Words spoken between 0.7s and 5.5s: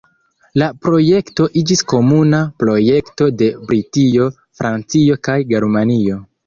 projekto iĝis komuna projekto de Britio, Francio, kaj